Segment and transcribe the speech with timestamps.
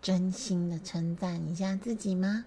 [0.00, 2.44] 真心的称赞一下自己吗？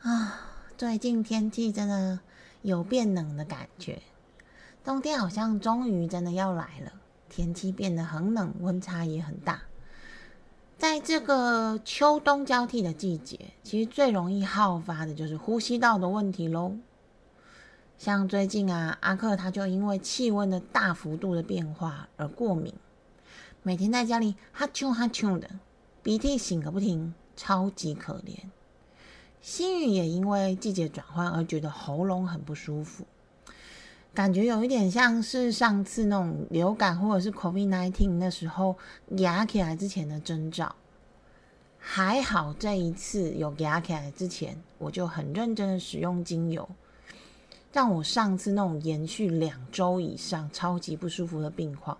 [0.00, 0.40] 啊，
[0.76, 2.18] 最近天气真的
[2.62, 4.02] 有变冷的感觉，
[4.82, 6.92] 冬天好像终于真的要来了。
[7.28, 9.62] 天气变得很冷，温差也很大。
[10.76, 16.76] 在这个秋冬交替的季节，其实最容易好发的就是呼吸道的问题喽。
[17.96, 22.74] 像最近啊，阿克他就因为气温的大幅度的变化而过敏。
[23.64, 25.48] 每天在家里哈啾哈啾的，
[26.02, 28.36] 鼻涕擤个不停，超级可怜。
[29.40, 33.04] 心雨也因为季节转换而觉得喉咙很不舒服，
[34.12, 38.76] 感觉有一点像是上次那种流感或者是 COVID-19 那时候
[39.18, 40.74] 压起来之前的征兆。
[41.78, 46.68] 还好这一次有压起来之前，我就很认真的使用精油，
[47.72, 51.96] 让我上次那种延续两周以上超级不舒服的病况。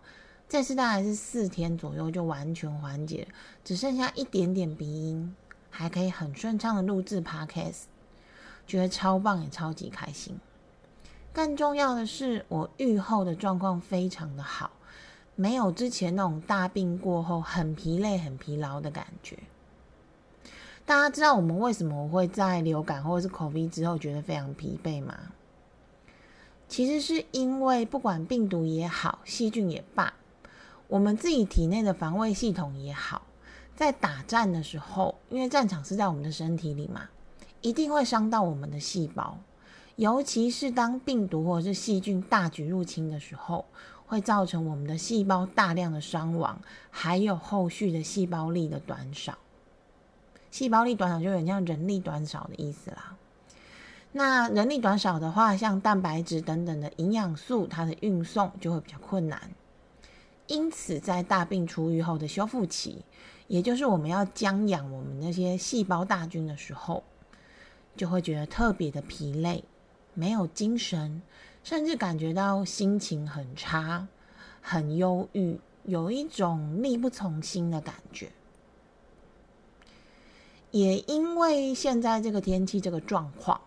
[0.53, 3.27] 这次大概是四天左右就完全缓解，
[3.65, 5.35] 只剩下一点点鼻音，
[5.71, 7.85] 还可以很顺畅的录制 podcast，
[8.67, 10.39] 觉得超棒也超级开心。
[11.33, 14.73] 更重要的是，我愈后的状况非常的好，
[15.37, 19.39] 没有之前那种大病过后很疲累、很疲劳的感觉。
[20.85, 25.19] 大家知道我们为什么会在流感或者是口鼻之后觉得非常疲惫吗？
[26.69, 30.13] 其实是因为不管病毒也好，细菌也罢。
[30.93, 33.23] 我们自己体内的防卫系统也好，
[33.75, 37.09] 在打战的时候，因为战场是在我们的身体里嘛，
[37.63, 39.39] 一定会伤到我们的细胞。
[39.97, 43.65] 尤其是当病毒或者是细菌大举入侵的时候，
[44.05, 46.61] 会造成我们的细胞大量的伤亡，
[46.91, 49.39] 还有后续的细胞力的短少。
[50.51, 53.17] 细胞力短少就有点像人力短少的意思啦。
[54.13, 59.41] 那人力短少的话，像蛋白质等等的营养素，它的运送就会比较困难。
[60.49, 63.05] 因此，在大病初愈后的修复期，
[63.47, 67.03] 也就是我们要将养我们那些细胞大军的时候，
[67.97, 69.65] 就会觉得特别的疲累，
[70.15, 71.23] 没有精神，
[71.63, 74.09] 甚至感觉到心情很差、
[74.61, 78.31] 很忧郁，有一种力不从心的感觉。
[80.71, 83.61] 也因为现在这个天气这个状况，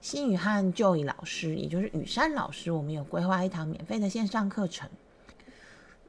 [0.00, 4.88] 新宇和就义老师，也就是雨山老师，我们有规划一堂免费的线上课程。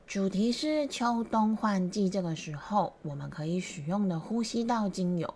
[0.08, 5.34] 主题是秋冬换季，这个时候我们可以使用的呼吸道精油。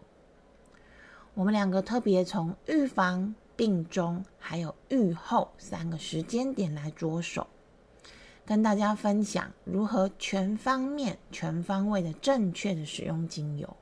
[1.33, 7.47] 我们两个特别从预防、病中还有愈后三个时间点来着手，
[8.45, 13.75] 跟大家分享如何全方面、全方位的正确的使用精油，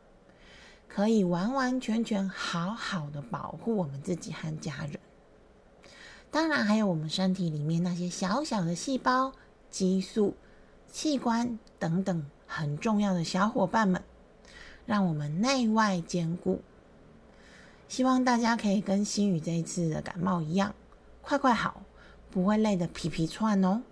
[0.87, 4.97] 可以完完全全好好的保护我们自己和家人。
[6.31, 9.33] 当然，还有我们身体里面那些小小的细胞、
[9.69, 10.33] 激素。
[10.97, 14.01] 器官等等很重要的小伙伴们，
[14.87, 16.59] 让我们内外兼顾。
[17.87, 20.73] 希望大家可以跟心宇这一次的感冒一样，
[21.21, 21.83] 快快好，
[22.31, 23.83] 不会累得皮皮串哦。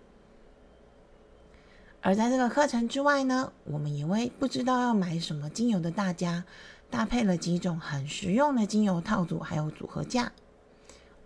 [2.02, 6.44] 而在这个课程之外呢，我们也为不知道要买什么精油的大家，
[6.90, 10.32] 搭配了几种很实用的精油套组，还有组合架。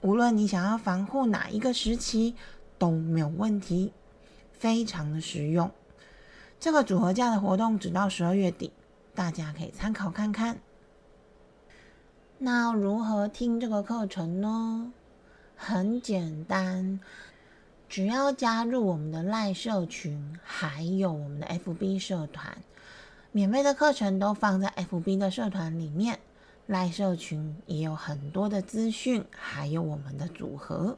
[0.02, 2.36] 无论你想要防护哪一个时期，
[2.78, 3.94] 都没有问题。
[4.60, 5.72] 非常的实用，
[6.60, 8.72] 这个组合价的活动只到十二月底，
[9.16, 10.60] 大家可以参考看看。
[12.38, 14.92] 那如何听这个课程呢？
[15.56, 17.00] 很简单，
[17.88, 22.58] 只要加入我们的赖社群，还有我们的 FB 社团，
[23.32, 26.20] 免费的课程都放在 FB 的社团里面，
[26.66, 30.98] 赖社群也有很多的资讯，还有我们的组合。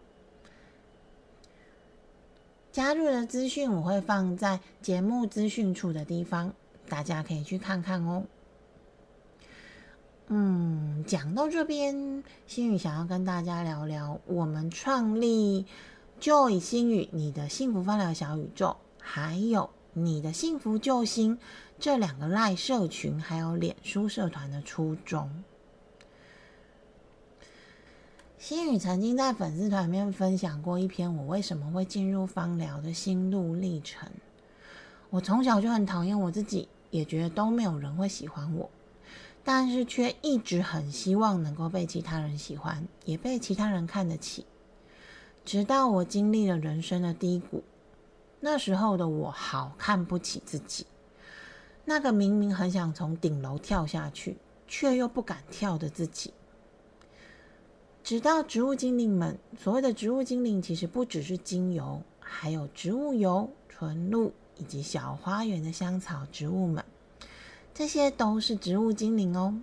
[2.72, 6.54] 加入的资讯我会放在节目资讯处的地方，
[6.88, 8.24] 大家可以去看看哦。
[10.28, 15.66] 嗯，讲到这边，心宇想要跟大家聊聊我们创立
[16.22, 21.38] Joy 心宇你的幸福方疗小宇宙，还有你的幸福救星
[21.78, 25.44] 这两个赖社群，还有脸书社团的初衷。
[28.42, 34.10] 心宇曾经在粉丝团里面分享过一篇我为什么会进入芳疗的心路历程。
[35.12, 38.68] 我从小就很讨厌我自己，也觉得都没有人会喜欢我。
[39.44, 44.44] 但是却一直很希望能够被其他人喜欢，也被其他人看得起。
[45.46, 47.64] 直到我经历了人生的低谷，
[48.40, 50.88] 那时候的我好看不起自己，
[51.86, 54.38] 那个明明很想从顶楼跳下去，
[54.68, 56.34] 却又不敢跳的自己。
[58.04, 66.84] 直到植物精灵们，所谓的植物精灵，其实不只是精油，还有植物油、纯露以及小花园的香草植物们，
[67.74, 69.56] 这些都是植物精灵哦。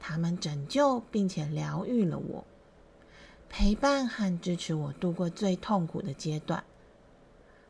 [0.00, 2.44] 他们拯救并且疗愈了我，
[3.48, 6.62] 陪伴和支持我度过最痛苦的阶段，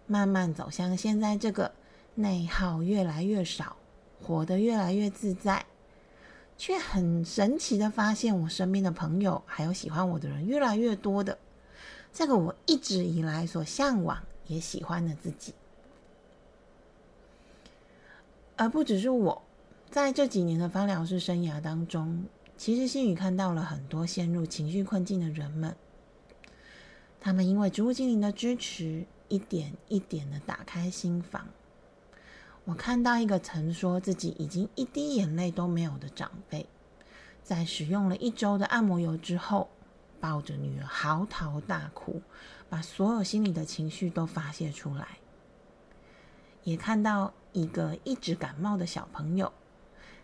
[0.07, 1.71] 慢慢走向现在这个
[2.15, 3.77] 内耗越来越少，
[4.21, 5.65] 活得越来越自在。
[6.67, 11.37] 却很神奇的发现，我身边的朋友还有喜欢我的人越来越多的，
[12.11, 15.53] 这个我一直以来所向往也喜欢的自己，
[18.57, 19.43] 而不只是我，
[19.91, 22.25] 在这几年的芳疗师生涯当中，
[22.57, 25.77] 其实心宇看到了很多陷入情绪困境的人们，
[27.21, 31.47] 他们因为植物精灵的支持，一点一点的打开心房。
[32.67, 36.67] 我看到一个曾说自己已经一滴眼泪都没有的长辈，
[37.43, 39.69] 在使用了一周的按摩油之后，
[40.19, 42.23] 抱着女儿嚎啕大哭，
[42.71, 45.19] 把所有心里的情绪都发泄出来。
[46.63, 49.53] 也看到一个一直感冒的小朋友，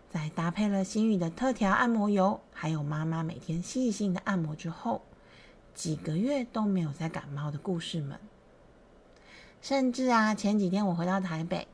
[0.08, 5.02] 在搭配了心语的特调按摩油，还有妈妈每天细心的按摩之后，
[5.74, 8.18] 几个月都没有再感冒的故事们。
[9.60, 11.68] 甚至啊，前几天我回到台北。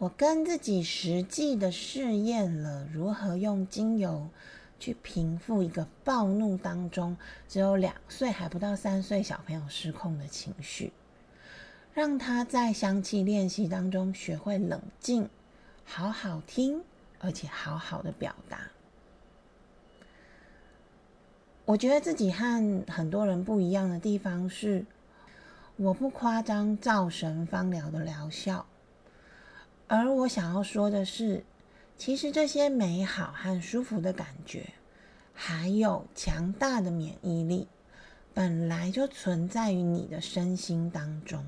[0.00, 4.30] 我跟自己实际的试验了如何用精油
[4.78, 7.14] 去平复一个暴怒当中
[7.46, 10.90] 只有两岁还不到三岁小朋友失控的情绪，
[11.92, 15.28] 让他在香气练习当中学会冷静、
[15.84, 16.82] 好好听，
[17.18, 18.70] 而且好好的表达。
[21.66, 24.86] 我觉得自己和很多人不一样的地方是，
[25.76, 28.64] 我不夸张造神方疗的疗效。
[29.92, 31.42] 而我想要说的是，
[31.98, 34.68] 其实这些美好和舒服的感觉，
[35.34, 37.66] 还有强大的免疫力，
[38.32, 41.44] 本来就存在于你的身心当中。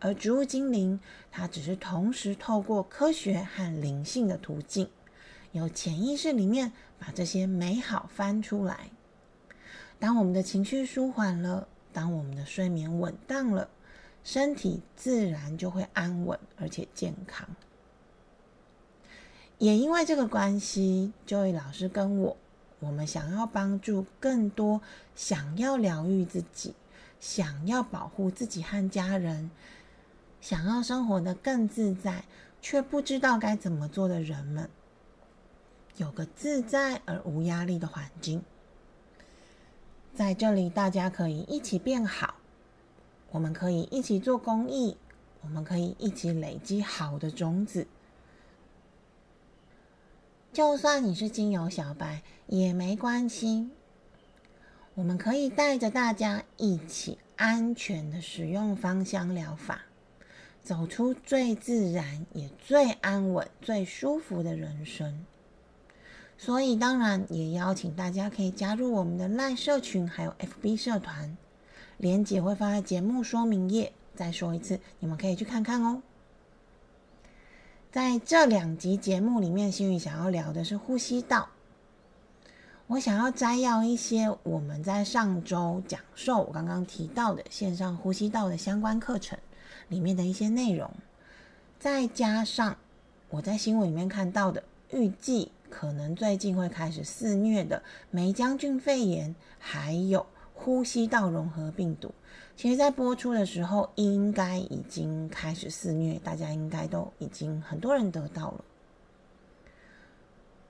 [0.00, 0.98] 而植物精灵，
[1.30, 4.90] 它只是同时透过科学和灵性的途径，
[5.52, 8.90] 由潜意识里面把这些美好翻出来。
[10.00, 13.68] 当我们的情绪舒缓了，当我们的睡眠稳当了。
[14.22, 17.48] 身体自然就会安稳而且健康。
[19.58, 22.36] 也因为这个关系，Joy 老师跟我，
[22.78, 24.80] 我们想要帮助更多
[25.14, 26.74] 想要疗愈自己、
[27.20, 29.50] 想要保护自己和家人、
[30.40, 32.24] 想要生活的更自在
[32.62, 34.70] 却不知道该怎么做的人们，
[35.98, 38.42] 有个自在而无压力的环境。
[40.14, 42.39] 在这里，大家可以一起变好。
[43.30, 44.96] 我们可以一起做公益，
[45.42, 47.86] 我们可以一起累积好的种子。
[50.52, 53.70] 就算你是精油小白也没关系，
[54.94, 59.82] 我们可以带着大家一起安全的使用芳香疗法，
[60.62, 65.24] 走出最自然也最安稳、最舒服的人生。
[66.36, 71.36] 所以，当然也邀请大家可以加入我们的赖社群，还有 FB 社团。
[72.00, 73.92] 连结会放在节目说明页。
[74.16, 76.02] 再说一次，你们可以去看看哦。
[77.90, 81.48] 在这两集节目里面，心宇想要聊的是呼吸道。
[82.86, 89.38] 我想要摘要一些我们在上周讲授我刚刚提到的线上呼吸道的相关课程
[89.88, 90.90] 里面的一些内容，
[91.78, 92.76] 再加上
[93.28, 100.26] 我在新闻里面看到的，预计可能最近会开始肆虐的梅将军肺炎，还有。
[100.62, 102.12] 呼吸道融合病毒，
[102.54, 108.64] 其实，在播出的时候，应该已经开始肆虐，大家应该都已经很多人得到了。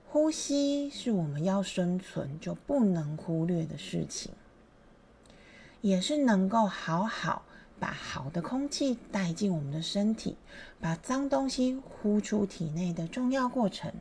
[0.07, 4.31] 呼吸是我们要生存就不能忽略的事情，
[5.81, 7.43] 也是能够好好
[7.77, 10.37] 把好的空气带进我们的身体，
[10.79, 13.91] 把脏东西呼出体内的重要过程。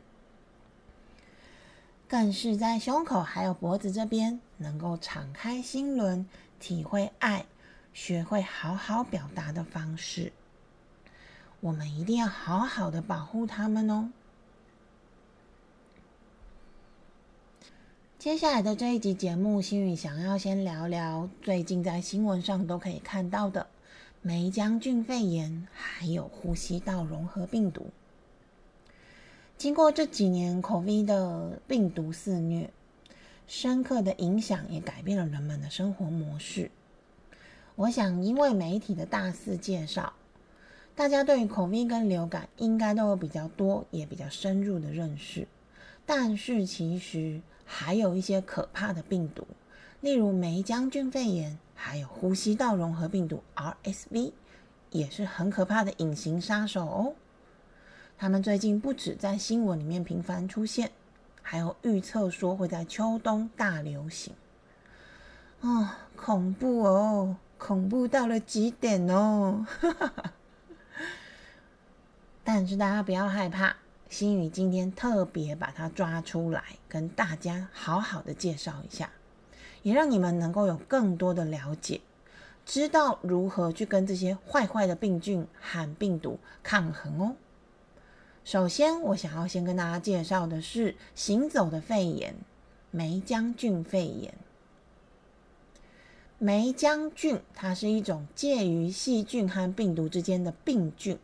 [2.07, 6.27] 更是在胸口还有脖子这边，能够敞开心轮，
[6.61, 7.47] 体会爱，
[7.95, 10.33] 学会好好表达的方式。
[11.61, 14.11] 我们一定要好好的保护他们哦。
[18.19, 23.67] 接下来的这一集节目，心宇想要先聊聊最近在新闻上都可以看到的
[24.21, 27.87] 梅将军肺炎，还有呼吸道融合病毒。
[29.57, 32.71] 经过这几年 COVID 的病毒肆虐，
[33.51, 36.71] 深刻的影响也改变了人们的生活模式。
[37.75, 40.13] 我想，因为媒体的大肆介绍，
[40.95, 45.49] 大家对于 COVID 跟流感应该都有比较多也比较深入的认识。
[46.07, 49.45] 但是，其实还有一些可怕的病毒，
[50.01, 54.31] 例如梅将军肺炎，还有呼吸道融合病毒 RSV，
[54.93, 57.15] 也是很可怕的隐形杀手哦。
[58.17, 60.93] 他们最近不止在新闻里面频繁出现，
[61.51, 64.33] 还有预测说会在秋冬大流行。
[65.63, 69.67] 哦，恐怖哦，恐怖到了极点哦！
[72.45, 73.75] 但是大家不要害怕。
[74.09, 79.11] 心宇今天特别把它抓出来，跟大家好好的介绍一下，
[79.83, 82.01] 也让你们能够有更多的了解，
[82.65, 87.35] 知道如何去跟这些坏坏的病菌和病毒抗衡哦。
[88.45, 92.35] 首先，我想要先跟大家介绍的是行走的肺炎——
[92.91, 94.35] 梅浆菌肺炎。
[96.39, 101.19] 梅浆菌它是一种介于细菌和病毒之间的病菌。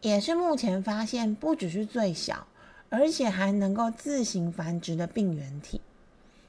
[0.00, 2.46] 也是目前发现不只是最小，
[2.88, 5.82] 而且还能够自行繁殖的病原体。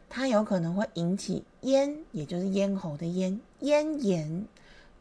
[0.10, 4.46] 它有可能会引起咽，也就是咽喉的咽咽炎、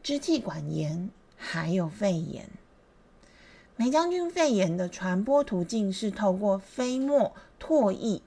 [0.03, 2.47] 支气管炎，还有肺炎。
[3.77, 8.21] 梅将军肺炎的传播途径是透过飞沫、唾液，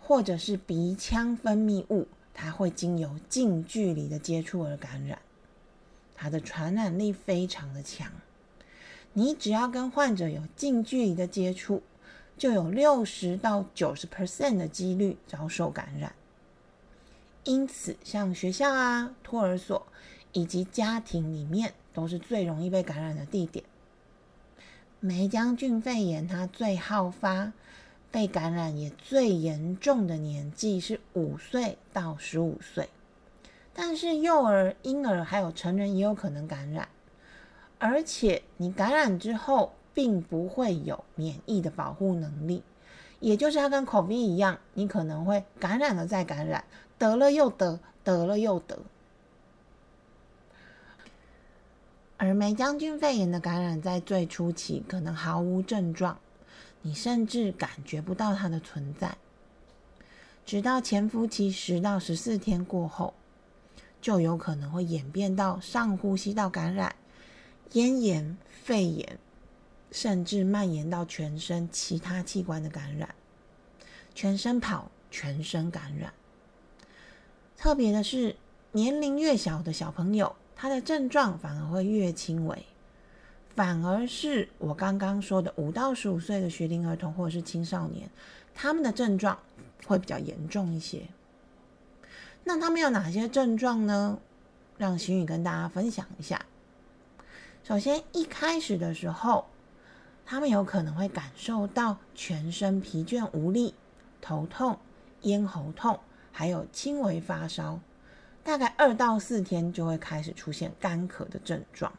[0.00, 5.18] 或者是鼻腔分泌物，它会经由近距离的接触而感染。
[6.14, 8.10] 它的传染力非常的强。
[9.12, 11.82] 你只要跟患者有近距离的接触，
[12.38, 16.14] 就有六十到九十 percent 的几率遭受感染。
[17.44, 19.86] 因此，像学校啊、托儿所
[20.32, 23.64] 以及家庭里面，都是最容易被感染的地点。
[25.02, 27.54] 梅浆菌肺炎它最好发、
[28.10, 32.90] 被感染也最严重的年纪是五岁到十五岁，
[33.72, 36.86] 但是幼儿、婴儿还有成人也有可能感染。
[37.78, 42.62] 而且你感染之后，并不会有免疫的保护能力，
[43.20, 46.62] 也就是它跟 COVID 一样，你可能会感染了再感染，
[46.98, 48.78] 得了又得，得了又得。
[52.22, 56.20] 而梅将军肺炎的感染在最初期可能毫无症状，
[56.82, 59.16] 你甚至感觉不到它的存在，
[60.44, 63.14] 直到潜伏期十到十四天过后，
[64.02, 66.94] 就有可能会演变到上呼吸道感染。
[67.72, 69.18] 咽炎、肺炎，
[69.90, 73.14] 甚至蔓延到全身其他器官的感染，
[74.14, 76.12] 全身跑，全身感染。
[77.56, 78.36] 特别的是，
[78.72, 82.66] 年龄越小的小朋友，他的症状反而会越轻微，
[83.56, 88.10] 反而是我刚刚说的五到十五岁的学龄儿童或者是青少年，
[88.54, 89.38] 他们的症状
[89.86, 91.04] 会比较严重一些。
[92.44, 94.18] 那他们有哪些症状呢？
[94.76, 96.44] 让心宇跟大家分享一下。
[97.64, 99.46] 首先，一开始的时候，
[100.26, 103.72] 他们有可能会感受到全身疲倦无力、
[104.20, 104.78] 头痛、
[105.22, 105.98] 咽喉痛，
[106.30, 107.80] 还有轻微发烧。
[108.42, 111.92] 大概二到四天就会开始出现干咳的症状。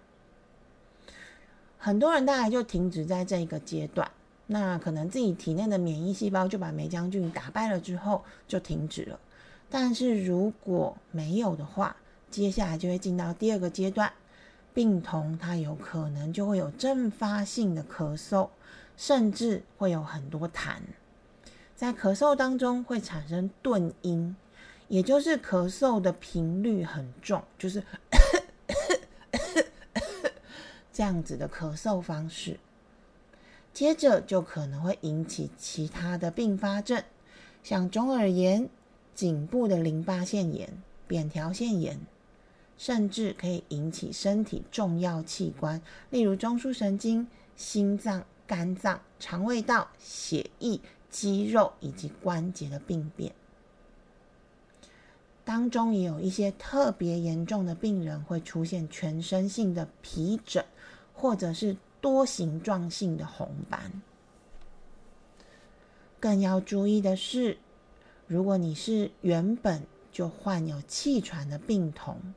[1.78, 4.10] 很多人大概就停止在这一个阶段，
[4.48, 9.20] 那可能自己体内的免疫细胞就把梅浆菌打败了之后就停止了。
[9.70, 11.96] 但是如果没有的话，
[12.30, 14.12] 接下来就会进到第二个阶段。
[14.74, 18.48] 病童他有可能就会有阵发性的咳嗽，
[18.96, 20.78] 甚至会有很多痰，
[21.76, 24.36] 在咳嗽当中会产生顿音，
[24.92, 27.82] 也就是咳嗽的频率很重，就是
[30.92, 32.60] 这样子的咳嗽方式。
[33.72, 37.02] 接着就可能会引起其他的并发症，
[37.64, 38.68] 像中耳炎、
[39.16, 40.70] 颈部的淋巴腺炎、
[41.08, 41.98] 扁桃腺炎。
[42.78, 53.32] 甚至可以引起身体重要器官，例如中枢神经、心脏、肝脏、肠胃道、血液、肌肉以及关节的病变。
[55.52, 60.64] 当中也有一些特别严重的病人会出现全身性的皮疹，
[61.14, 64.02] 或者是多形状性的红斑。
[66.22, 67.58] 更要注意的是，
[68.28, 72.34] 如果你是原本就患有气喘的病童。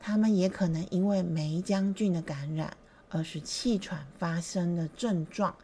[0.00, 2.74] 他们也可能因为梅浆菌的感染，
[3.10, 5.54] 而使气喘发生的症状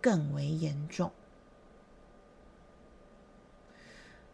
[0.00, 1.12] 更为严重。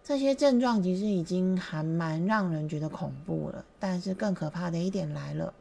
[0.04, 5.54] 这些症状其实已经还蛮让人觉得恐怖了，但是更可怕的一点来了：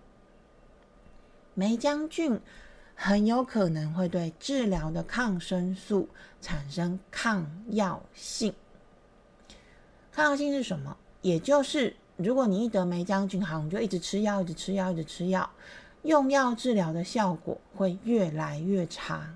[1.53, 2.39] 梅浆菌
[2.95, 6.09] 很有可能会对治疗的抗生素
[6.41, 8.53] 产生抗药性。
[10.11, 10.97] 抗药性是什么？
[11.21, 15.47] 也就是如果你一得梅将军，好，你就一直吃药，一直吃药，一直吃药，
[16.01, 19.31] 用药治疗的效果会越来越差。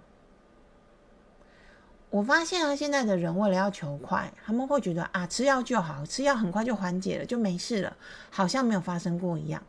[2.09, 7.97] 我发现啊，现在的人为了要求快，他们会觉得啊，吃药就好，吃药很快就缓解了，就没事了，
[8.29, 9.61] 好像没有发生过一样。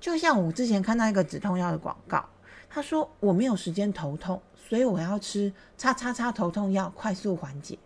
[0.00, 2.24] 就像我之前看到一个止痛药的广告，
[2.68, 7.78] 他说我没有时间头痛，所以我要吃叉叉叉头痛药，快速缓解。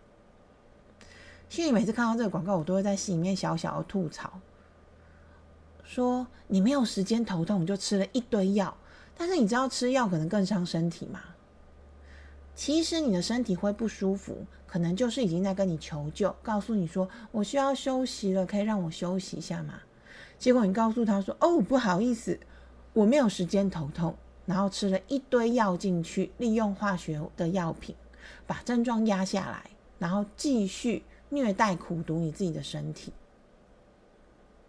[1.47, 4.39] 心里每次看到这个广告，我都会在心里面小小的吐槽，
[5.83, 8.75] 说你没有时间头痛，就吃了一堆药，
[9.15, 11.21] 但是你知道吃药可能更伤身体吗？
[12.57, 19.75] 其实你的身体会不舒服，可能就是已经在跟你求救，告诉你说我需要休息了，可以让我休息一下吗？
[20.39, 22.39] 结果你告诉他说哦不好意思，
[22.93, 24.15] 我没有时间头痛，
[24.47, 27.95] 然后吃了一堆药进去，利用化学的药品
[28.47, 33.13] 把症状压下来，然后继续虐待苦毒你自己的身体。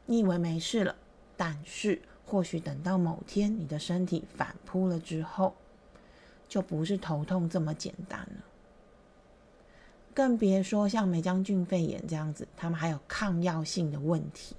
[0.04, 0.94] 你以为没事了，
[1.38, 5.54] 但是或许等到某天你的身体反扑了之后。
[6.48, 8.44] 就不是头痛这么简单了，
[10.14, 14.56] 更别说像梅将军肺炎这样子，他们还有抗药性的问题。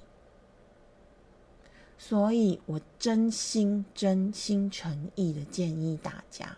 [1.98, 6.56] 所以我真心、真心诚意的建议大家，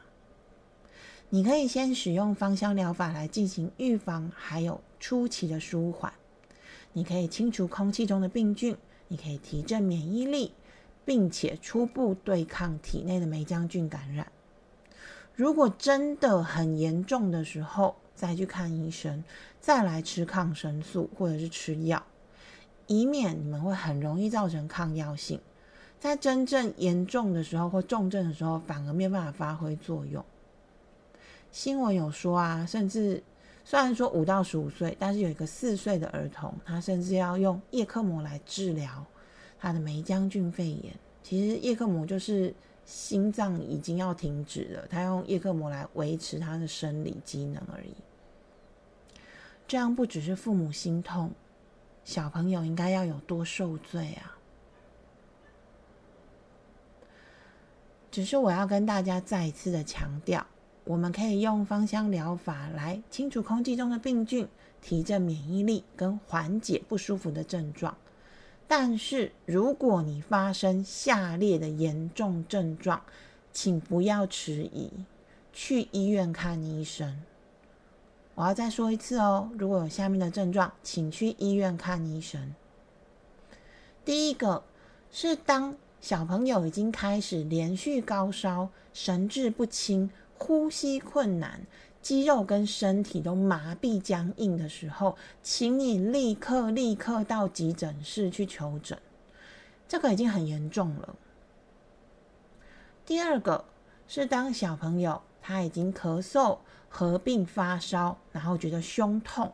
[1.30, 6.14] 你可以先使用芳香疗法来进行预防，还有初期的舒缓。
[6.94, 10.52] 你可以清除空气中的病菌，你可以提振免疫力，
[11.06, 14.32] 并且初步对抗体内的梅将军感染。
[15.34, 19.24] 如果真的很严重的时候，再去看医生，
[19.60, 22.04] 再来吃抗生素或者是吃药，
[22.86, 25.40] 以免你们会很容易造成抗药性，
[26.00, 30.24] 在真正严重的时候或重症的时候，反而没办法发挥作用。
[31.52, 33.24] 新闻有说啊，甚至
[33.64, 39.03] 虽然说五到十五岁，但是有一个四岁的儿童，他甚至要用叶克膜来治疗
[39.58, 40.94] 他的梅将军肺炎。
[41.24, 42.53] 其实叶克膜就是。
[42.92, 47.96] 心脏已经要停止了，他用叶克膜来维持他的生理机能而已。
[49.66, 51.32] 这样不只是父母心痛，
[52.04, 54.36] 小朋友应该要有多受罪啊！
[58.12, 60.46] 只是我要跟大家再一次的强调，
[60.84, 64.46] 我们可以用芳香疗法来清除空气中的病菌，
[64.82, 67.96] 提振免疫力，跟缓解不舒服的症状。
[68.74, 73.01] 但是，如果你发生下列的严重症状，
[73.51, 74.90] 请不要迟疑，
[75.51, 77.22] 去医院看医生。
[78.34, 82.55] 我要再说一次哦，如果有下面的症状，请去医院看医生。
[84.05, 84.64] 第一个
[85.12, 91.68] 是当小朋友已经开始连续高烧、神志不清、呼吸困难。
[92.01, 98.98] 肌肉跟身体都麻痹僵硬的时候，请你立刻立刻到急诊室去求诊，
[99.87, 101.16] 这个已经很严重了。
[103.05, 103.66] 第二个
[104.07, 106.57] 是当小朋友他已经咳嗽
[106.90, 109.53] 合并发烧，然后觉得胸痛，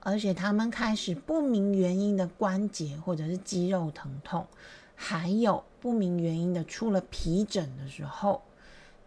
[0.00, 4.46] 而且他们开始不明原因的关节或者是肌肉疼痛，
[4.94, 8.42] 还有不明原因的出了皮疹的时候。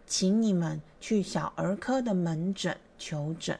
[0.06, 3.60] 请你们去小儿科的门诊求诊。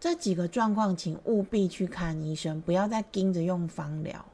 [0.00, 4.24] 这几个状况，请务必去看医生，不要再盯着用方疗。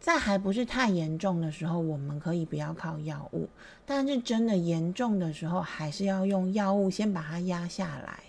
[0.00, 3.48] 在还不是太严重的时候，我们可以不要靠药物；
[3.84, 8.22] 但是真的严重的时候，还是要用药物先把它压下来，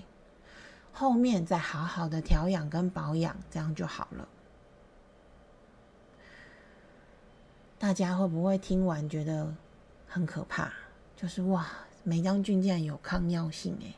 [0.92, 4.28] 后面再好好的调养跟保养，这样就好了。
[7.78, 9.54] 大家会不会听完觉得
[10.08, 10.74] 很可怕？
[11.20, 11.68] 就是哇，
[12.04, 13.94] 梅将军竟然有抗药性诶，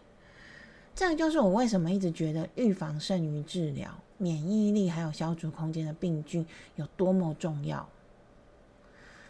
[0.95, 6.43] 这样就是我为什么一直觉得预防胜于治疗，免疫力还有消除空间的病菌
[6.77, 7.87] 有多么重要。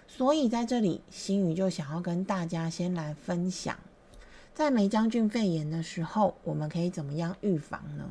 [0.07, 3.77] 所以在这里，新宇就想要跟大家先来分享，
[4.53, 8.09] 在梅将军肺炎的时候，我们可以怎么样预防呢？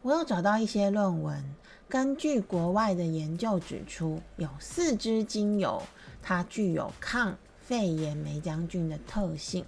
[0.00, 1.44] 我有找到一些论文，
[1.90, 5.82] 根据国外的研究指出，有四支精油。
[6.22, 9.64] 它具有抗肺炎霉浆菌的特性，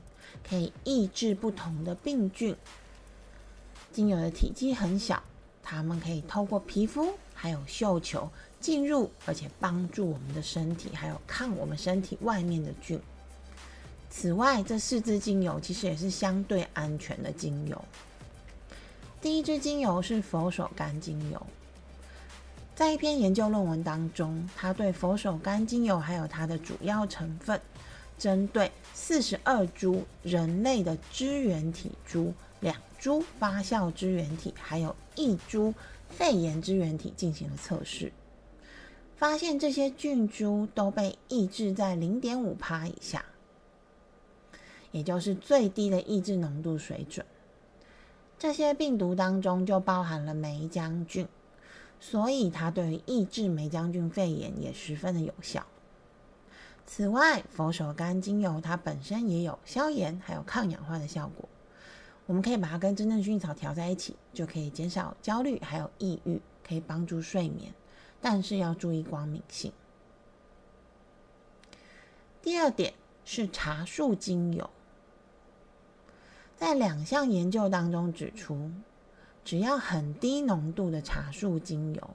[0.49, 2.57] 可以抑制不同的病菌。
[3.93, 5.23] 精油的体积很小，
[5.63, 13.01] 它们可以透过皮肤还有嗅球进入，而且帮助我们的身体，还有抗我们身体外面的菌。
[14.11, 17.85] 此外，这四支精油其实也是相对安全的精油。
[19.21, 21.47] 第一支精油是佛手柑精油。
[22.75, 27.61] 在一篇研究论文当中，他对佛手柑精油还有它的主要成分
[28.19, 35.73] 针对四十二株人类的支原体株、两株发酵支原体，还有一株
[36.09, 38.13] 肺炎支原体进行了测试，
[39.17, 43.25] 发现这些菌株都被抑制在零点五帕以下，
[44.91, 47.25] 也就是最低的抑制浓度水准。
[48.37, 51.27] 这些病毒当中就包含了梅浆菌，
[52.07, 55.65] 所以它对于抑制梅浆菌肺炎也十分的有效。
[56.85, 61.49] 此外，佛手柑精油它本身也有消炎还有抗氧化的效果，
[62.27, 67.73] 我们可以把它跟真正薰衣草调在一起，就可以减少焦虑还有抑郁，可以帮助睡眠，
[68.21, 69.73] 但是要注意光敏性。
[72.43, 72.93] 第二点
[73.25, 74.69] 是茶树精油。
[76.55, 78.71] 在两项研究当中指出，
[79.45, 82.11] 只要很低浓度的茶树精油，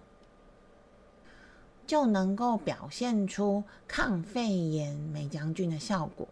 [1.85, 6.27] 就能够表现出抗肺炎霉浆菌的效果。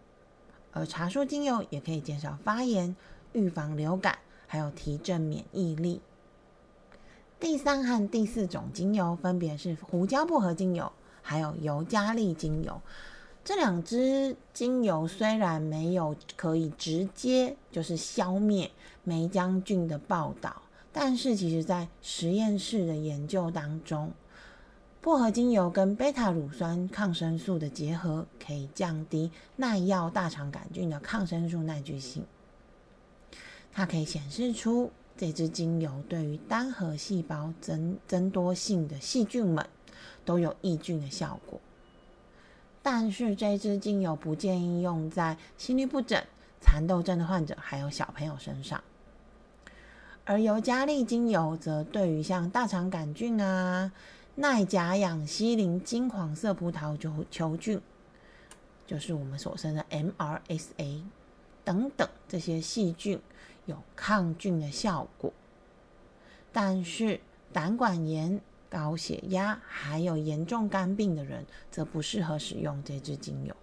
[0.71, 2.95] 而茶树精油也可以减少发炎、
[3.33, 6.01] 预防流感，还有提振免疫力。
[7.39, 12.81] 第三和第四种精油分别是胡椒薄荷精油，还有尤加利精油。
[13.43, 18.69] 这两支精油虽然没有可以直接就是消灭
[19.03, 20.61] 霉浆菌的报道，
[20.99, 24.11] 但是其实在实验室的研究当中，
[24.99, 32.25] 薄荷精油跟贝塔乳酸抗生素的结合，可以降低耐药大肠杆菌的抗生素耐聚性。
[33.71, 39.63] 它可以显示出这支精油对于单核细胞增增多性的细菌们
[40.25, 41.61] 都有抑菌的效果。
[42.81, 46.19] 但是这支精油不建议用在心律不整、
[46.59, 48.83] 蚕豆症的患者，还有小朋友身上。
[50.29, 53.93] 而尤加利精油则对于像大肠杆菌啊、
[54.35, 57.79] 耐甲氧西林金黄色葡萄球球菌，
[58.85, 61.01] 就是我们所称的 MRSA
[61.63, 63.21] 等等这些细菌
[63.67, 65.31] 有抗菌的效果。
[66.51, 67.19] 但是
[67.51, 68.39] 胆管炎。
[68.69, 73.55] 高血压还有严重肝病的人，则不适合使用这支精油。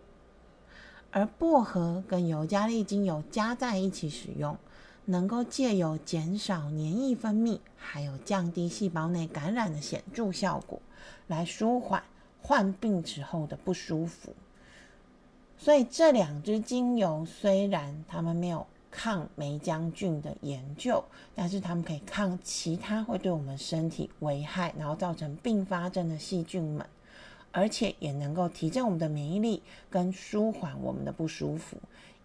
[1.11, 4.57] 而薄荷跟尤加利精油加在一起使用，
[5.07, 10.81] 能够借由减少黏液分泌，还有降低细胞内感染的显著效果，
[11.27, 12.03] 来舒缓
[12.43, 14.35] 患病之后的不舒服。
[15.57, 18.67] 所以这两支精油虽然它们没有。
[18.97, 26.87] 抗霉浆菌的研究，但是它们可以抗其他会对我们身体危害，然后造成并发症的细菌们，
[27.51, 31.77] 而且也能够提振我们的免疫力跟舒缓我们的不舒服。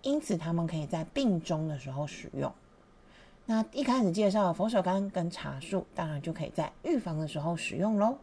[0.03, 2.53] 因此，它们可以在病中的时候使用。
[3.49, 8.15] 那一开始介绍佛手柑跟茶树，当然就可以在预防的时候使用喽。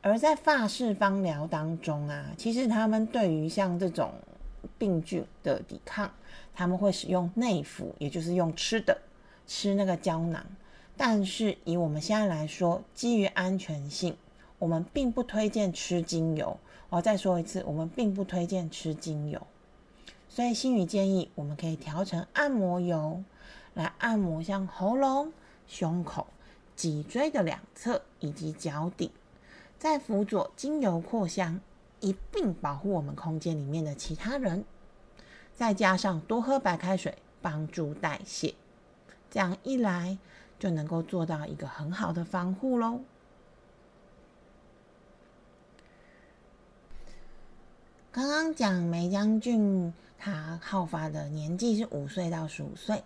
[0.00, 4.12] 而在法式芳疗当中啊，其实他们对于像这种。
[4.78, 6.10] 病菌的抵抗，
[6.54, 8.96] 他们会使用内服，也就是用吃的，
[9.46, 10.42] 吃那个胶囊。
[10.96, 14.16] 但是以我们现在来说，基于安全性，
[14.58, 16.58] 我们并不推荐吃精油。
[16.88, 19.46] 我再说一次，我们并不推荐吃精油。
[20.34, 23.22] 所以心宇建议，我们可以调成按摩油，
[23.72, 25.32] 来按摩像喉咙、
[25.68, 26.26] 胸口、
[26.74, 29.12] 脊椎的两侧以及脚底，
[29.78, 31.60] 再辅佐精油扩香。
[32.00, 34.64] 一并保护我们空间里面的其他人，
[35.54, 38.56] 再加上多喝白开水，帮助代谢，
[39.30, 40.18] 这样一来
[40.58, 43.02] 就能够做到一个很好的防护喽。
[48.10, 49.94] 刚刚讲梅将军，
[50.24, 53.04] 他好发的年纪是五岁到十五岁。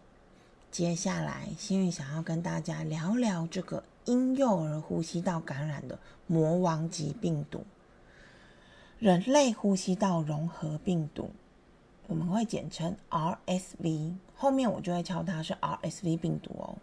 [0.71, 7.65] 接下来，幸运想要跟大家聊聊这个婴幼儿呼吸道感染的魔王级病毒。
[9.01, 11.33] 人类呼吸道融合病毒，
[12.07, 16.79] 我们会简称 RSV，后面我就会叫它是 RSV 病毒哦。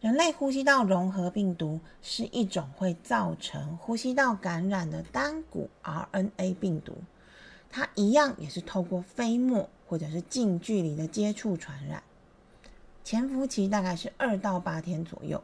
[0.00, 6.96] 人类呼吸道融合病毒是一种会造成呼吸道感染的单股 RNA 病毒，
[7.72, 12.02] 它一样也是透过飞沫或者是近距离的接触传染，
[13.02, 15.42] 潜伏期大概是二到八天左右。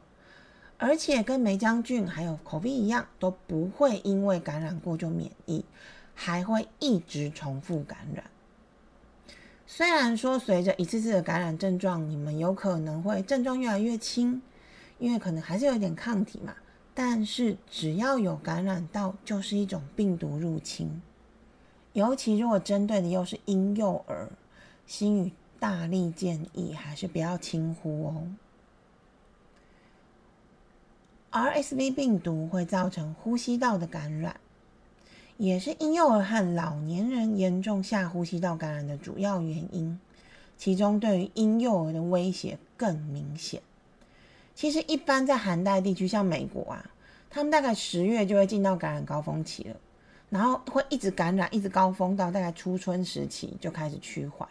[0.76, 5.64] 而且跟梅浆菌还有口鼻一样，都不会因为感染过就免疫，
[6.14, 8.24] 还会一直重复感染。
[9.66, 14.40] 虽然说随着一次次的感染症状，你们有可能会症状越来越轻，
[14.98, 16.54] 因为可能还是有点抗体嘛。
[16.94, 21.02] 但是只要有感染到，就是一种病毒入侵。
[21.98, 24.28] 尤其如果针对的又是婴幼儿，
[24.86, 28.22] 心语大力建议还是不要轻忽哦。
[31.32, 34.36] RSV 病毒会造成呼吸道的感染，
[35.38, 39.98] 也是婴幼儿和老年人严重下呼吸道感染的主要原因。
[40.56, 43.60] 其中对于婴幼儿的威胁更明显。
[44.54, 46.90] 其实，一般在寒带地区，像美国啊，
[47.28, 49.76] 他们大概十月就会进到感染高峰期了，
[50.30, 54.48] 然后会一直感染，一直高峰到大概初春时期就开始趋缓。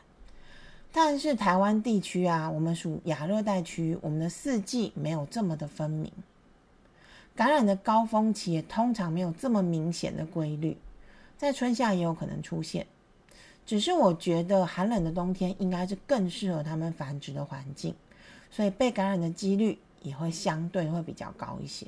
[0.91, 6.11] 但是台湾地区啊，我们属亚热带区，我们的四季没有这么的分明，
[7.35, 10.75] 感染的高峰期也通常没有这么明显的规律，
[11.37, 12.87] 在春夏也有可能出现。
[13.65, 17.93] 只是我觉得寒冷的冬天应该是更适合它们繁殖的环境，
[18.49, 21.85] 所以被感染的几率也会相对会比较高一些。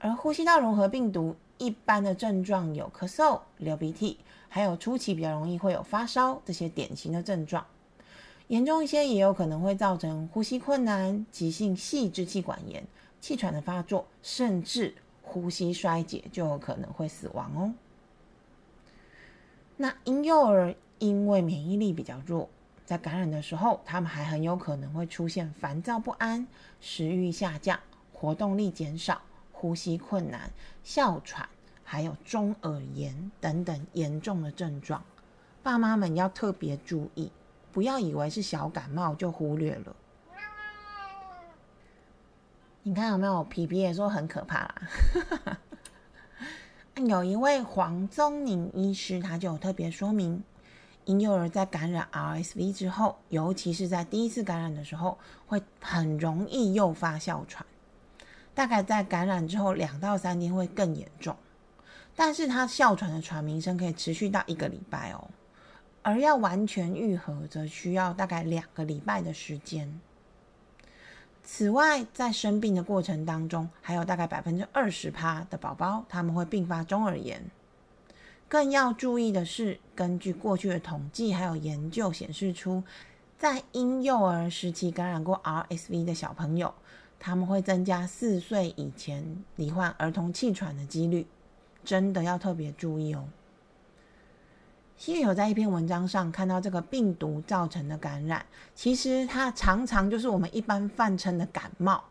[0.00, 4.18] 而呼吸道融合病毒一般的症状有咳嗽、流鼻涕，
[4.50, 7.64] 还有初期比较容易会有发烧这些典型的症状。
[8.48, 12.86] 严重一些也有可能会造成呼吸困难、急性细支气管炎、
[13.18, 17.72] 气喘的发作，甚至呼吸衰竭，就有可能会死亡哦。
[19.78, 22.50] 那婴幼儿因为免疫力比较弱，
[22.84, 26.46] 在感染的时候，他们还很有可能会出现烦躁不安、
[26.82, 27.80] 食欲下降、
[28.12, 29.22] 活动力减少、
[29.52, 30.50] 呼吸困难、
[30.84, 31.48] 哮喘，
[31.84, 35.02] 还有中耳炎等等严重的症状。
[35.62, 37.30] 爸妈们要特别注意，
[37.70, 39.94] 不要以为是小感冒就忽略了。
[42.82, 43.42] 你看有没有？
[43.44, 44.74] 皮皮也说很可怕啦。
[47.08, 50.44] 有一位黄宗宁医师，他就有特别说明，
[51.06, 57.64] 婴幼儿在感染 RSV 之后，尤其是在第一次感染的时候，会很容易诱发哮喘，
[58.54, 61.34] 大概在感染之后两到三天会更严重，
[62.16, 65.28] 但是他哮喘的喘鸣声可以持续到一个礼拜哦，
[66.02, 70.00] 而要完全愈合，则需要大概两个礼拜的时间。
[71.42, 77.44] 此外，在生病的过程当中，还有大概百分之二十趴的宝宝，他们会并发中耳炎。
[78.48, 82.82] 更要注意的是，根据过去的统计还有研究显示出，
[83.36, 86.72] 在婴幼儿时期感染过 RSV 的小朋友，
[87.18, 91.26] 他们会增加四岁以前罹患儿童气喘的几率，
[91.84, 93.28] 真的要特别注意哦。
[94.96, 102.02] 新有在一篇文章上看到这个病毒造成的感染，其实它常常就是我们一般泛称的感冒。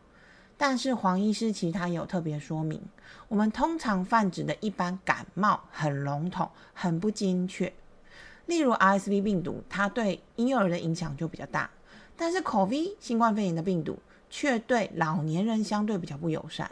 [0.56, 2.80] 但是黄医师其实他有特别说明，
[3.26, 7.72] 我们通常泛指的一般感冒很笼统、很不精确。
[8.46, 11.68] 例如 RSV 病毒，它对婴幼儿的影响就比较大，
[12.16, 13.98] 但是 COVID 新冠肺炎的病毒
[14.30, 16.70] 却对老年人相对比较不友善。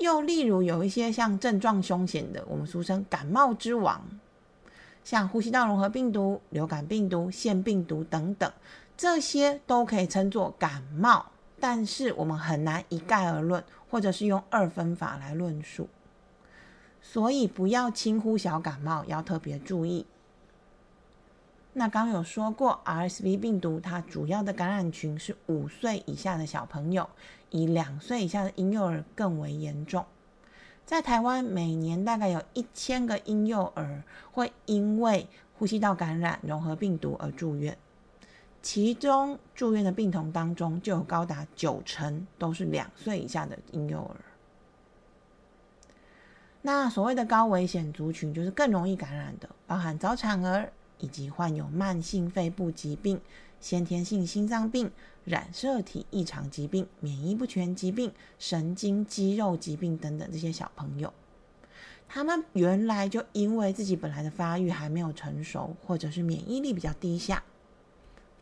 [0.00, 4.02] 又例如有一些像症状凶险的，我们俗称感冒之王。
[5.04, 8.50] 像呼吸道融合病毒、流感病毒、腺病毒等等，
[8.96, 11.26] 这些都可以称作感冒，
[11.58, 15.88] 但是我们很难一概而论，或者是用二分法来论述。
[17.02, 20.06] 所以不要轻忽小感冒，要特别注意。
[21.72, 27.08] 那刚有说过，RSV 病毒它主要的感染群是五岁以下的小朋友，
[27.50, 30.04] 以两岁以下的婴幼儿更为严重。
[30.86, 37.78] 在台湾，每年大概有一千个婴幼儿会因为呼吸道感染融合病毒而住院，
[38.60, 44.16] 其中住院的病童当中就有高达九成都是两岁以下的婴幼儿。
[46.62, 53.20] 那所谓的高危险族群，就是更容易感染的，包含早产儿以及患有慢性肺部疾病。
[53.60, 54.90] 先天性心脏病、
[55.24, 61.12] 染色体异常疾病、免疫不全疾病、神经肌肉疾病等等这些小朋友，
[62.08, 67.42] 他们原来就因为自己本来的发育还没有成熟，或者是免疫力比较低下，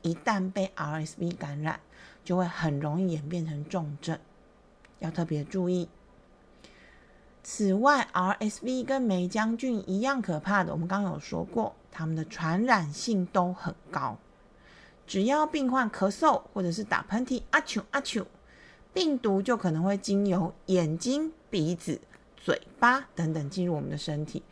[0.03, 1.81] 一旦被 RSV 感染，
[2.25, 4.19] 就会很容易演变成重症，
[5.01, 5.89] 要特别注意。
[7.43, 14.17] 此外，RSV 跟梅浆菌一样可怕的，我们刚刚有说过，它们的传染性都很高。
[15.09, 18.27] 只要病患咳嗽或者是打喷嚏，阿嚏阿嚏，
[18.93, 21.99] 病毒就可能会经由眼睛、鼻子、
[22.37, 24.43] 嘴巴等等进入我们的身体，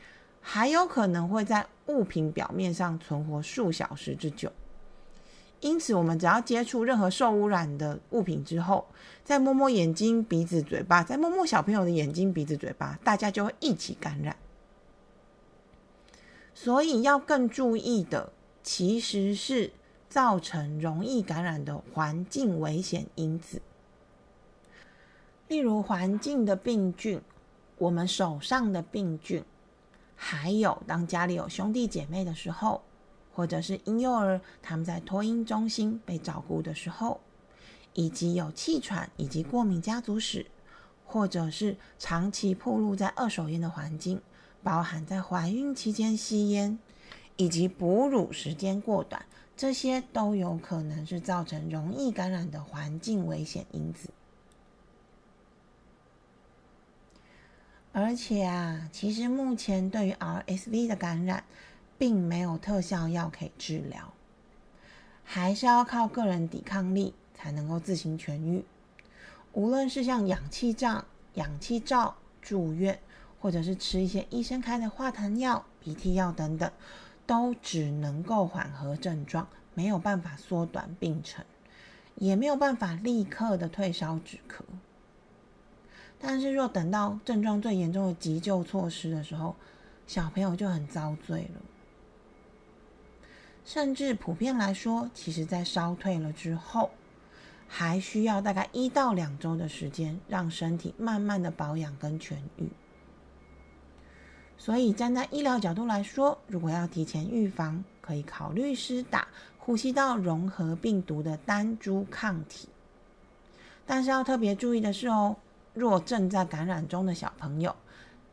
[0.40, 4.50] 还有可能会在物品表面上存活数小时之久。
[5.60, 8.86] 因此，我们只要接触任何受污染的物品之后，
[9.24, 14.34] 再摸摸眼睛、鼻子、嘴巴，再摸摸小朋友的眼睛、鼻子、嘴巴，大家就会一起感染。
[16.54, 19.72] 所以要更注意的，其实是。
[20.16, 23.60] 造成容易感染的环境危险因子，
[25.46, 27.20] 例如环境的病菌、
[27.76, 29.44] 我们手上的病菌，
[30.14, 32.80] 还有当家里有兄弟姐妹的时候，
[33.34, 37.20] 或者是婴幼儿他们在托婴中心被照顾的时候，
[37.92, 40.46] 以及有气喘以及过敏家族史，
[41.04, 44.22] 或者是长期暴露在二手烟的环境，
[44.62, 46.78] 包含在怀孕期间吸烟，
[47.36, 54.10] 以及哺乳时间过短，这些都有可能是造成容易感染的环境危险因子。
[57.92, 61.44] 而且啊，其实目前对于 RSV 的感染，
[61.96, 64.12] 并没有特效药可以治疗，
[65.24, 68.62] 还是要靠个人抵抗力才能够自行痊愈。
[69.54, 72.98] 无论是像氧气罩、氧气罩住院，
[73.40, 76.70] 或者是吃一些医生开的化痰药、鼻涕药等等，
[77.26, 81.44] 都只能够缓和症状，没有办法缩短病程，
[82.14, 84.62] 也没有办法立刻的退烧止咳。
[86.20, 89.56] 但是若等到症状最严重的急救措施的时候，
[90.06, 91.60] 小朋友就很遭罪了。
[93.64, 96.90] 甚至普遍来说，其实在烧退了之后。
[97.68, 102.68] 还需要大概一到两周的时间，让身体慢慢的保养跟痊愈。
[104.58, 112.68] 所以站在医疗角度来说，如果要提前预防，可以考虑施打呼吸道融合病毒的单株抗体。
[113.86, 115.36] 但是要特别注意的是哦，
[115.74, 117.76] 若正在感染中的小朋友，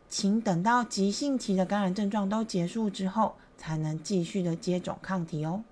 [0.10, 5.64] 请等到急性期的感染症状都结束之后，才能继续的接种抗体哦。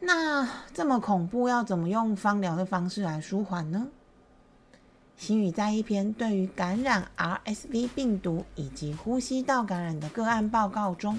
[0.00, 3.88] 那这么恐怖，要怎么用芳疗的方式来舒缓呢？
[5.18, 11.18] 新宇在一篇对于感染 RSV 病毒以及呼吸道感染的个案报告中，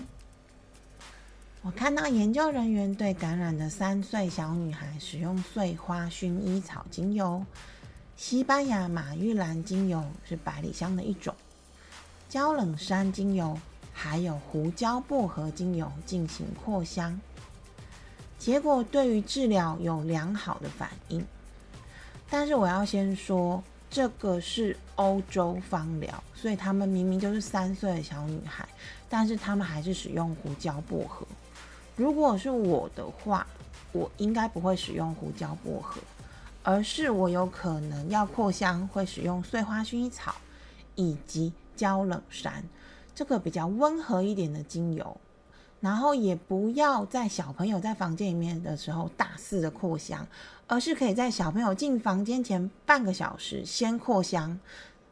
[1.64, 7.44] 我看到研究人员对感染的三岁小女孩使用碎花薰衣草精油、
[8.16, 11.34] 西班牙马玉兰精油是百里香的一种、
[12.30, 13.60] 焦冷杉精油，
[13.92, 17.20] 还有胡椒薄荷精油进行扩香。
[18.38, 21.26] 结果对于治疗有良好的反应，
[22.30, 28.68] 但是我要先说，这个是欧洲芳疗，所以他们明明就是三岁的小女孩，
[29.10, 31.26] 但是他们还是使用胡椒薄荷。
[31.96, 33.48] 如果是我的话，
[33.94, 36.00] 我应该不会使用胡椒薄荷，
[36.64, 40.36] 而是我有可能要扩香，会使用碎花薰衣草
[40.96, 42.64] 以及焦冷杉，
[43.16, 45.18] 这个比较温和一点的精油。
[45.80, 50.28] 然后也不要在小朋友在房间里面的时候大肆的扩香，
[50.66, 54.60] 而是可以在小朋友进房间前半个小时先扩香，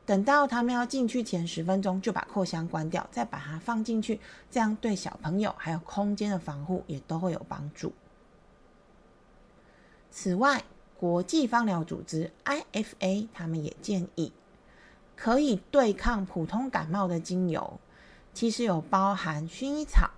[0.07, 7.93] 等到他们要进去前十分钟就把扩香关掉，再把它放进去，这样对小朋友还有空间的防护也都会有帮助。
[10.09, 10.63] 此外，
[10.97, 14.31] 国际芳疗组织 IFA 他们也建议，
[15.15, 17.79] 可以对抗普通感冒的精油，
[18.33, 20.09] 其实有包含薰衣草。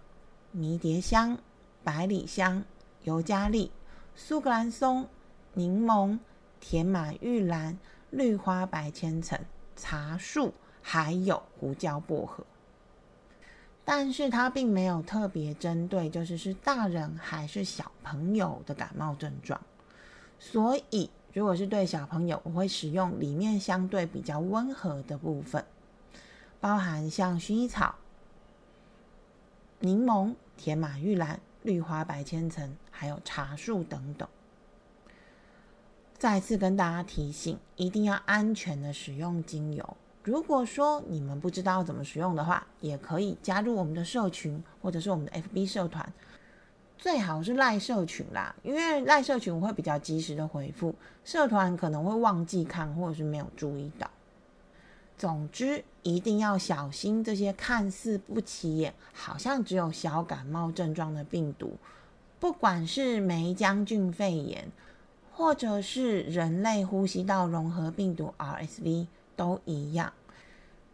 [0.52, 1.38] 迷迭香、
[1.84, 2.64] 百里香、
[3.04, 3.72] 尤加利、
[4.16, 5.08] 苏格兰松、
[5.54, 6.20] 柠檬、
[6.60, 7.78] 甜马玉兰、
[8.10, 9.40] 绿花白千层、
[9.76, 12.46] 茶树，还有胡椒薄荷。
[13.86, 19.60] 但是它并没有特别针对，就是是大人还是小朋友的感冒症状。
[20.40, 25.64] 所以，如果是对小朋友，我会使用里面相对比较温和的部分，
[26.60, 27.96] 包含像薰衣草。
[29.80, 34.28] 柠檬、甜马玉兰、绿花白千层，还有茶树等等。
[36.18, 39.98] 再次跟大家提醒，一定要安全的使用精油。
[40.24, 46.12] 如果说你们不知道怎么使用的话，也可以加入我们的社群，或者是我们的 FB 社团，
[46.98, 54.10] 最好是赖社群啦，因为赖社群我会比较及时的回复，社团可能会忘记看，或者是没有注意到。
[55.18, 61.78] 总之，一定要小心这些看似不起眼、好像只有小感冒症状的病毒，
[62.40, 64.72] 不管是梅浆菌肺炎，
[65.34, 70.14] 或者是人类呼吸道融合病毒 RSV，都一样。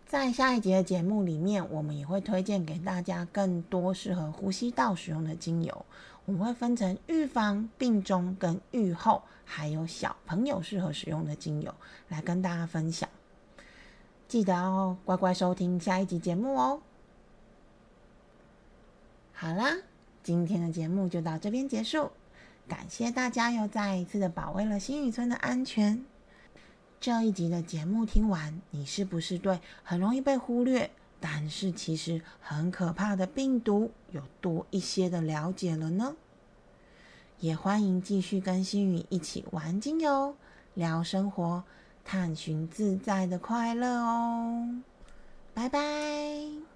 [0.06, 5.86] 在下一节的节目里面，我们也会推荐给大家更多适合呼吸道使用的精油。
[6.26, 11.76] 我们会分成预防、病中跟预后，还有小朋友适合使用的精油
[12.08, 13.10] 来跟大家分享。
[14.28, 16.82] 记得哦乖乖收听下一集节目哦。
[19.34, 19.76] 好啦，
[20.24, 22.12] 今天的节目就到这边结束，
[22.68, 26.04] 感谢大家又再一次的保卫了新宇村的安全。
[27.00, 36.16] 这一集的节目听完，你是不是对很容易被忽略，但是其实很可怕的病毒有多一些的了解了呢？
[37.40, 40.36] 也欢迎继续跟新宇一起玩精油、
[40.76, 41.66] 聊生活。
[42.04, 44.68] 探寻自在的快乐哦，
[45.54, 46.73] 拜拜。